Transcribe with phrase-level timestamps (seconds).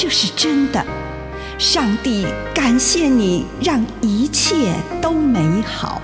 [0.00, 0.80] 这是真的。
[1.58, 6.00] 上帝感谢你，让一切都美好。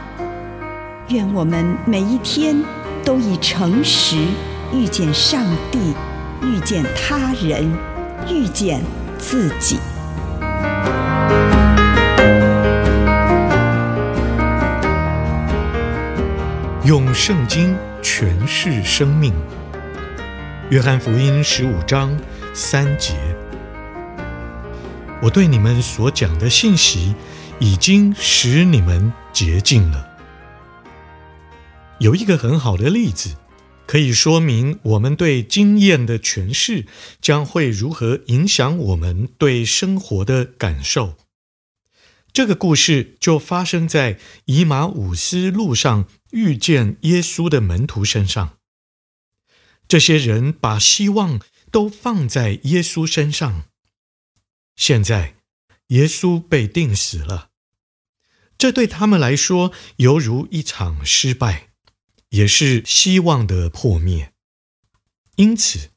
[1.10, 2.60] 愿我们每一天
[3.04, 4.16] 都以诚实
[4.73, 5.95] 遇见上帝，
[6.42, 7.73] 遇见他人，
[8.28, 8.82] 遇见
[9.16, 9.78] 自己。
[16.82, 19.32] 用圣经诠释生命，
[20.70, 22.10] 约翰福音十五章
[22.52, 23.14] 三节。
[25.24, 27.14] 我对你们所讲的信息，
[27.58, 30.06] 已经使你们洁净了。
[31.98, 33.34] 有一个很好的例子，
[33.86, 36.84] 可以说明我们对经验的诠释
[37.22, 41.14] 将会如何影响我们对生活的感受。
[42.30, 48.58] 这个故事就发生在以马忤斯路上遇见耶稣的门徒身上。
[49.88, 53.62] 这些人把希望都放在耶稣身上。
[54.76, 55.36] 现在，
[55.88, 57.50] 耶稣被钉死了，
[58.58, 61.70] 这对他们来说犹如一场失败，
[62.30, 64.32] 也是希望的破灭。
[65.36, 65.91] 因此，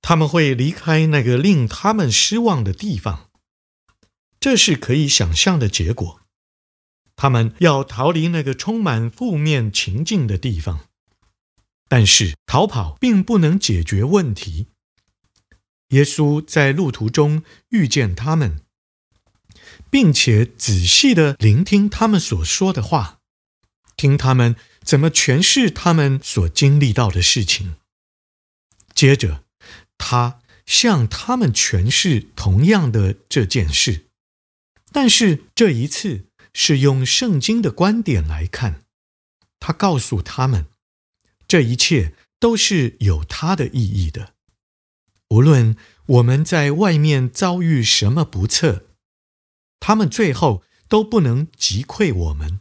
[0.00, 3.30] 他们会离开那个令他们失望的地方。
[4.38, 6.20] 这是可以想象的结果。
[7.16, 10.88] 他们要逃离那个充满负面情境的地方，
[11.88, 14.68] 但是逃跑并不能解决问题。
[15.88, 18.60] 耶稣在路途中遇见他们，
[19.90, 23.20] 并且仔细地聆听他们所说的话，
[23.96, 27.76] 听他们怎么诠释他们所经历到的事情。
[28.94, 29.44] 接着，
[29.98, 34.06] 他向他们诠释同样的这件事。
[34.92, 38.84] 但是这一次是用圣经的观点来看，
[39.60, 40.66] 他告诉他们，
[41.46, 44.35] 这一切都是有它的意义的。
[45.30, 45.76] 无论
[46.06, 48.86] 我们在外面遭遇什么不测，
[49.80, 52.60] 他们最后都不能击溃我们。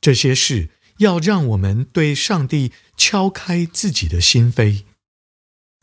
[0.00, 4.84] 这些事要让我们对上帝敲开自己的心扉。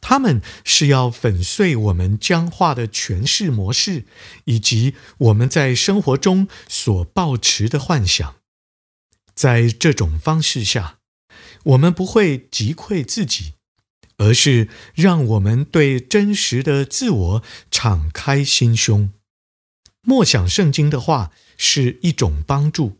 [0.01, 4.05] 他们是要粉碎我们僵化的诠释模式，
[4.45, 8.35] 以及我们在生活中所抱持的幻想。
[9.35, 10.99] 在这种方式下，
[11.63, 13.53] 我们不会击溃自己，
[14.21, 19.11] 而是让我们对真实的自我敞开心胸。
[20.03, 22.97] 默想圣经的话是一种帮助，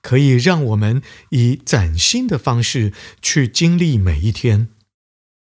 [0.00, 4.68] 可以让我们以崭新的方式去经历每一天，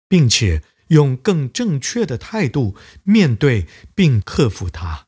[0.07, 0.63] 并且。
[0.91, 2.75] 用更正确的态度
[3.05, 5.07] 面对并克服它。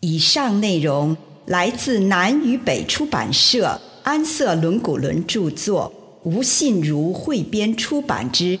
[0.00, 5.92] 以上内容来自南与北出版社安瑟伦古伦著作，
[6.24, 8.56] 吴信如汇编出版之《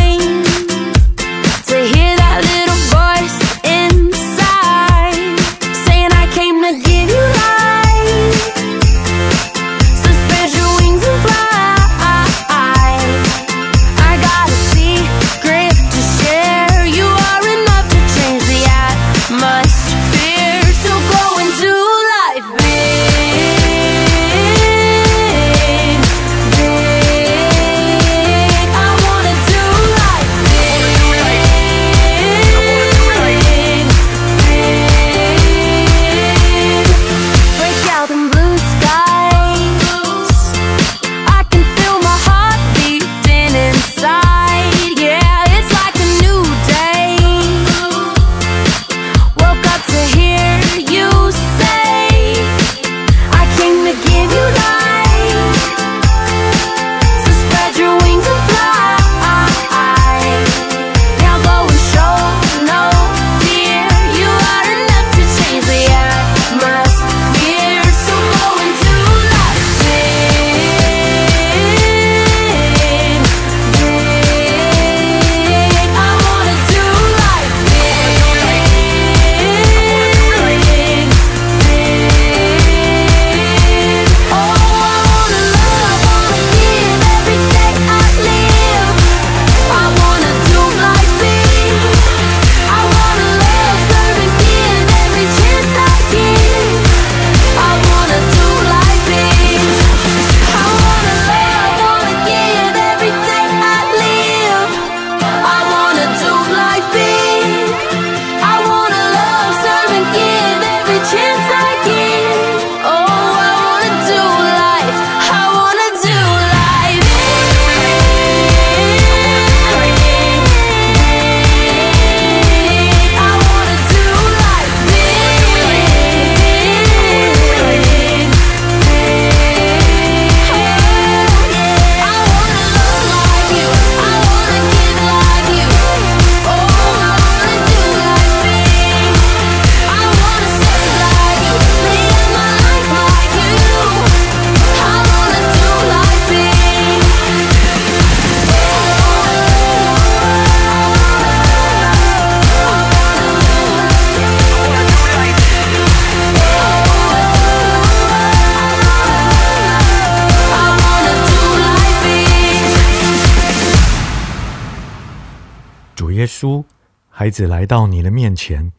[166.11, 166.63] 耶稣，
[167.09, 168.71] 孩子来到你的面前，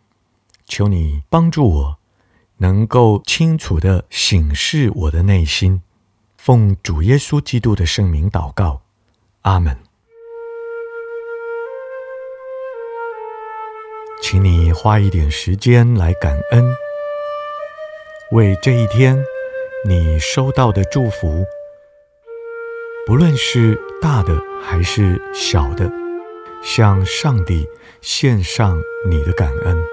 [0.67, 1.99] 求你帮助我，
[2.58, 5.82] 能够清楚地省视我的内心。
[6.37, 8.82] 奉主耶稣基督的圣名祷告，
[9.43, 9.76] 阿门。
[14.20, 16.64] 请你花一点时间来感恩，
[18.31, 19.23] 为这一天
[19.84, 21.44] 你收到的祝福，
[23.06, 25.90] 不论是大的还是小的，
[26.62, 27.69] 向上帝
[28.00, 29.92] 献上你的感恩。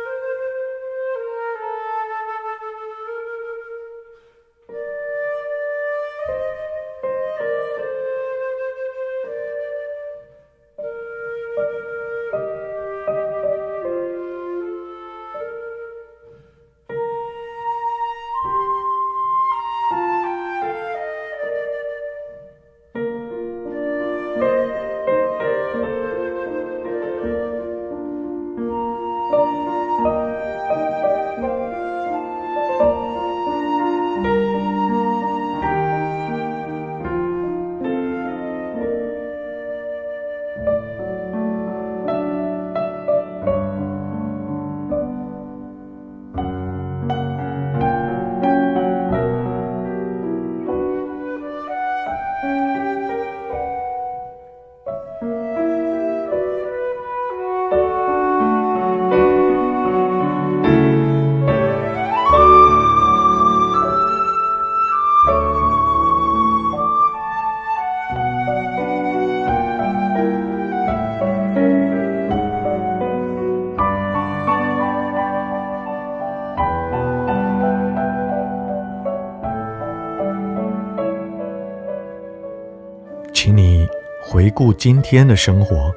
[83.31, 83.87] 请你
[84.21, 85.93] 回顾今天的生活，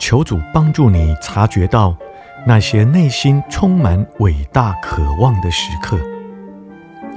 [0.00, 1.94] 求主帮助你察觉到
[2.46, 6.15] 那些内心充满伟大渴望的时刻。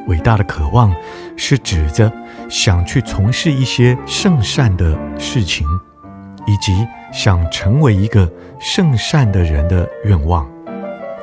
[0.09, 0.93] 伟大的渴望
[1.37, 2.11] 是指着
[2.49, 5.65] 想去从事一些圣善的事情，
[6.45, 10.49] 以及想成为一个圣善的人的愿望。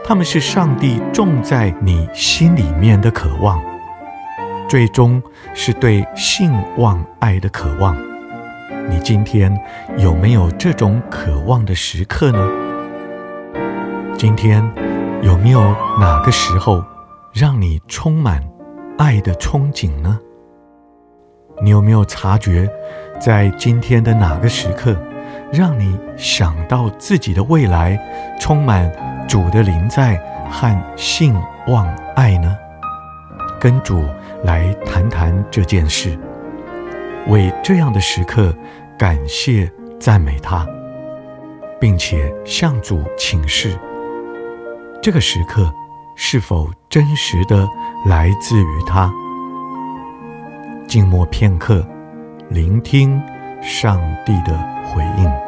[0.05, 3.61] 他们是上帝种在你心里面的渴望。
[4.69, 5.23] 最终
[5.55, 7.97] 是对性望爱的渴望。
[8.89, 9.57] 你今天
[9.97, 12.49] 有没有这种渴望的时刻呢？
[14.17, 14.63] 今天
[15.23, 15.61] 有没有
[16.01, 16.85] 哪个时候
[17.33, 18.43] 让你充满
[18.99, 20.19] 爱的憧憬呢？
[21.63, 22.69] 你有没有察觉，
[23.21, 24.97] 在今天的哪个时刻，
[25.53, 27.99] 让你想到自己的未来
[28.41, 28.91] 充满
[29.29, 30.17] 主的临在
[30.51, 31.35] 和信
[31.69, 32.57] 望爱呢？
[33.61, 34.05] 跟主
[34.45, 36.19] 来谈谈这件事，
[37.29, 38.55] 为这样的时刻
[38.99, 40.67] 感谢赞美他，
[41.81, 43.79] 并且向主请示：
[45.03, 45.73] 这个时刻
[46.17, 47.69] 是否真实的
[48.07, 49.13] 来自于他？
[50.89, 51.87] 静默片刻，
[52.49, 53.21] 聆听
[53.63, 55.46] 上帝的回应。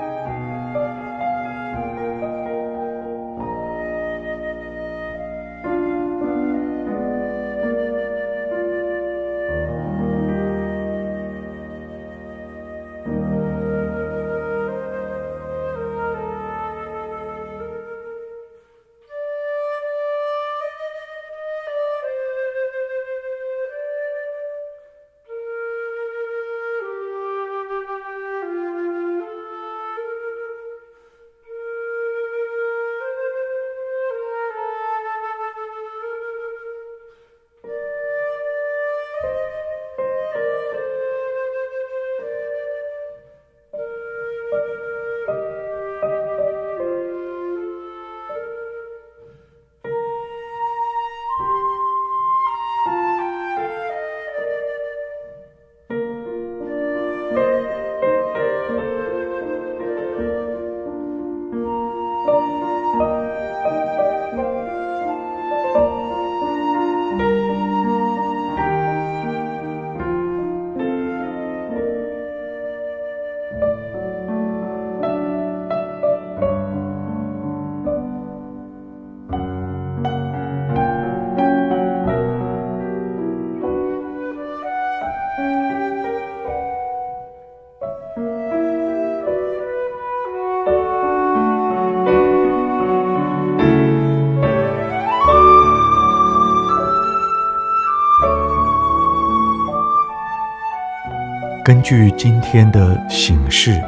[101.88, 103.82] 据今天的醒示，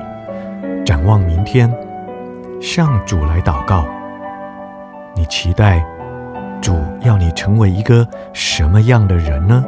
[0.87, 1.71] 展望明天，
[2.59, 3.85] 向主来祷告。
[5.14, 5.85] 你期待
[6.62, 9.62] 主要你成为一个什么样的人呢？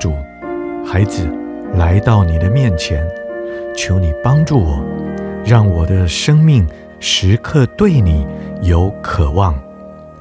[0.00, 0.16] 主，
[0.84, 1.30] 孩子
[1.74, 3.06] 来到你的面前，
[3.76, 4.82] 求你帮助我，
[5.44, 6.66] 让我的生命
[6.98, 8.26] 时刻对你
[8.62, 9.54] 有渴望。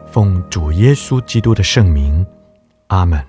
[0.06, 2.26] 奉主耶稣基督的圣名，
[2.88, 3.24] 阿门。